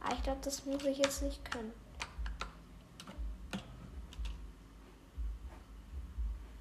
Ah, 0.00 0.12
ich 0.14 0.22
glaube, 0.22 0.40
das 0.42 0.64
muss 0.64 0.84
ich 0.84 0.98
jetzt 0.98 1.22
nicht 1.22 1.44
können. 1.50 1.72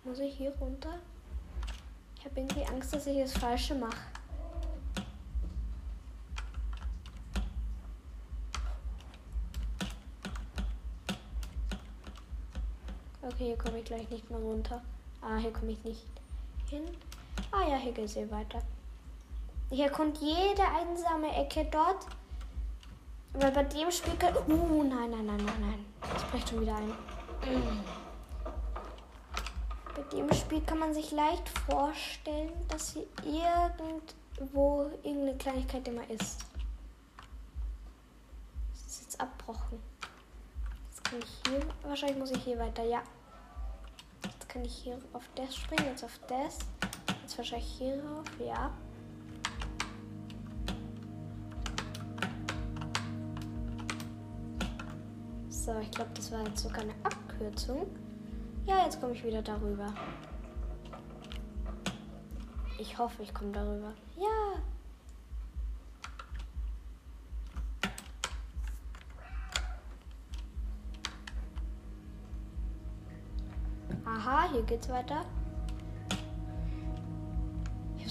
Muss 0.03 0.19
ich 0.19 0.35
hier 0.35 0.51
runter? 0.59 0.99
Ich 2.17 2.25
habe 2.25 2.39
irgendwie 2.39 2.65
Angst, 2.65 2.93
dass 2.93 3.05
ich 3.07 3.17
das 3.17 3.33
Falsche 3.33 3.75
mache. 3.75 3.97
Okay, 13.21 13.45
hier 13.47 13.57
komme 13.57 13.79
ich 13.79 13.85
gleich 13.85 14.09
nicht 14.09 14.29
mehr 14.29 14.39
runter. 14.39 14.81
Ah, 15.21 15.37
hier 15.37 15.51
komme 15.51 15.73
ich 15.73 15.83
nicht 15.83 16.05
hin. 16.69 16.85
Ah 17.51 17.67
ja, 17.67 17.77
hier 17.77 17.91
geht 17.91 18.05
es 18.05 18.15
eh 18.15 18.29
weiter. 18.29 18.61
Hier 19.69 19.89
kommt 19.89 20.17
jede 20.17 20.63
einsame 20.63 21.35
Ecke 21.35 21.65
dort. 21.71 22.05
Weil 23.33 23.51
bei 23.51 23.63
dem 23.63 23.91
Spiel 23.91 24.15
kann... 24.15 24.35
Uh, 24.47 24.83
nein, 24.83 25.11
nein, 25.11 25.25
nein, 25.25 25.45
nein, 25.45 25.61
nein. 25.61 25.85
Das 26.13 26.23
bricht 26.25 26.49
schon 26.49 26.61
wieder 26.61 26.75
ein. 26.75 26.93
Bei 29.95 30.01
dem 30.15 30.31
Spiel 30.33 30.61
kann 30.61 30.79
man 30.79 30.93
sich 30.93 31.11
leicht 31.11 31.47
vorstellen, 31.49 32.51
dass 32.67 32.93
hier 32.93 33.05
irgendwo 33.23 34.89
irgendeine 35.03 35.37
Kleinigkeit 35.37 35.87
immer 35.87 36.09
ist. 36.09 36.39
Das 38.73 38.85
ist 38.87 39.01
jetzt 39.03 39.21
abbrochen. 39.21 39.79
Jetzt 40.89 41.03
kann 41.03 41.19
ich 41.19 41.51
hier... 41.51 41.61
Wahrscheinlich 41.83 42.17
muss 42.17 42.31
ich 42.31 42.43
hier 42.43 42.59
weiter. 42.59 42.83
Ja, 42.83 43.01
kann 44.57 44.65
ich 44.65 44.75
hier 44.75 44.97
auf 45.13 45.23
das 45.35 45.55
springen, 45.55 45.85
jetzt 45.85 46.03
auf 46.03 46.19
das. 46.27 46.57
Jetzt 47.27 47.37
wahrscheinlich 47.39 47.67
hier 47.77 48.01
rauf, 48.05 48.25
ja. 48.39 48.71
So, 55.49 55.77
ich 55.79 55.91
glaube, 55.91 56.11
das 56.13 56.31
war 56.31 56.47
jetzt 56.47 56.63
sogar 56.63 56.83
eine 56.83 56.93
Abkürzung. 57.03 57.87
Ja, 58.65 58.85
jetzt 58.85 59.01
komme 59.01 59.11
ich 59.11 59.25
wieder 59.25 59.41
darüber. 59.41 59.93
Ich 62.79 62.97
hoffe, 62.97 63.23
ich 63.23 63.33
komme 63.33 63.51
darüber. 63.51 63.91
Ja. 64.15 64.61
Aha, 74.05 74.49
hier 74.53 74.63
geht's 74.63 74.87
weiter. 74.87 75.25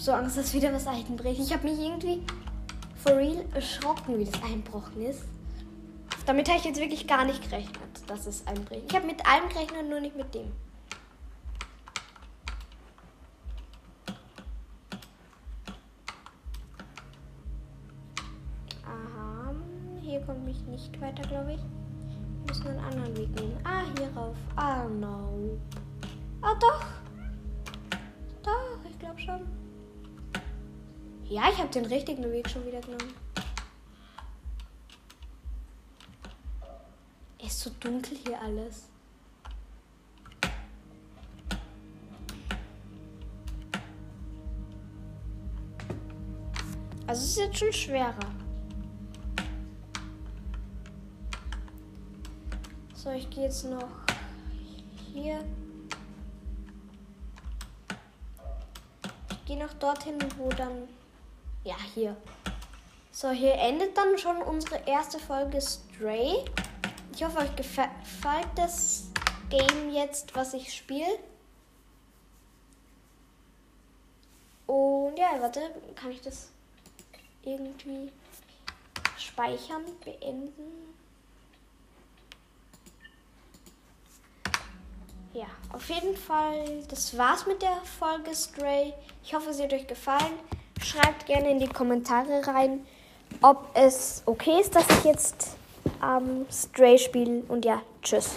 So 0.06 0.12
Angst, 0.12 0.38
dass 0.38 0.54
wieder 0.54 0.72
was 0.72 0.86
einbricht. 0.86 1.40
Ich 1.40 1.52
habe 1.52 1.68
mich 1.68 1.80
irgendwie 1.80 2.22
for 2.94 3.16
real 3.16 3.44
erschrocken, 3.54 4.16
wie 4.20 4.24
das 4.24 4.40
einbrochen 4.40 5.02
ist. 5.04 5.24
Damit 6.26 6.48
habe 6.48 6.60
ich 6.60 6.64
jetzt 6.64 6.78
wirklich 6.78 7.08
gar 7.08 7.24
nicht 7.24 7.42
gerechnet, 7.42 7.80
dass 8.06 8.24
es 8.24 8.46
einbricht. 8.46 8.84
Ich 8.88 8.94
habe 8.94 9.04
mit 9.04 9.26
allem 9.26 9.48
gerechnet, 9.48 9.90
nur 9.90 9.98
nicht 9.98 10.14
mit 10.14 10.32
dem. 10.32 10.52
Aha, 18.84 19.56
hier 20.02 20.20
komme 20.20 20.48
ich 20.48 20.62
nicht 20.66 21.00
weiter, 21.00 21.22
glaube 21.22 21.54
ich. 21.54 21.60
Wir 21.60 22.46
müssen 22.46 22.68
einen 22.68 22.78
anderen 22.78 23.16
Weg 23.16 23.40
nehmen. 23.40 23.58
Ah, 23.64 23.82
hier 23.98 24.08
rauf. 24.16 24.36
Ah, 24.54 24.84
no. 24.84 25.58
Ah. 26.42 26.54
Doch, 26.60 26.85
Ja, 31.36 31.50
ich 31.52 31.58
habe 31.58 31.68
den 31.68 31.84
richtigen 31.84 32.32
Weg 32.32 32.48
schon 32.48 32.64
wieder 32.64 32.80
genommen. 32.80 33.12
Ist 37.44 37.60
so 37.60 37.68
dunkel 37.78 38.16
hier 38.26 38.40
alles. 38.40 38.88
Also 47.06 47.22
es 47.22 47.28
ist 47.28 47.36
jetzt 47.36 47.58
schon 47.58 47.72
schwerer. 47.74 48.14
So, 52.94 53.10
ich 53.10 53.28
gehe 53.28 53.44
jetzt 53.44 53.64
noch 53.64 53.90
hier 55.12 55.44
gehe 59.44 59.58
noch 59.58 59.74
dorthin, 59.74 60.16
wo 60.38 60.48
dann. 60.48 60.95
Ja, 61.66 61.74
hier. 61.94 62.16
So, 63.10 63.30
hier 63.30 63.54
endet 63.54 63.96
dann 63.96 64.16
schon 64.18 64.40
unsere 64.40 64.86
erste 64.86 65.18
Folge 65.18 65.60
Stray. 65.60 66.44
Ich 67.12 67.24
hoffe, 67.24 67.38
euch 67.38 67.56
gefällt 67.56 67.90
das 68.54 69.08
Game 69.50 69.90
jetzt, 69.90 70.32
was 70.36 70.54
ich 70.54 70.72
spiele. 70.72 71.18
Und 74.66 75.18
ja, 75.18 75.40
warte, 75.40 75.60
kann 75.96 76.12
ich 76.12 76.20
das 76.20 76.50
irgendwie 77.42 78.12
speichern, 79.18 79.82
beenden? 80.04 80.94
ja, 85.34 85.46
auf 85.72 85.90
jeden 85.90 86.16
Fall, 86.16 86.84
das 86.88 87.18
war's 87.18 87.44
mit 87.44 87.60
der 87.60 87.76
Folge 87.98 88.34
Stray. 88.34 88.94
Ich 89.24 89.34
hoffe, 89.34 89.52
sie 89.52 89.64
hat 89.64 89.72
euch 89.72 89.86
gefallen. 89.86 90.38
Schreibt 90.82 91.26
gerne 91.26 91.50
in 91.50 91.58
die 91.58 91.68
Kommentare 91.68 92.46
rein, 92.46 92.86
ob 93.42 93.68
es 93.74 94.22
okay 94.26 94.60
ist, 94.60 94.74
dass 94.74 94.84
ich 94.98 95.04
jetzt 95.04 95.56
ähm, 96.02 96.46
Stray 96.50 96.98
spiele. 96.98 97.42
Und 97.48 97.64
ja, 97.64 97.82
tschüss. 98.02 98.34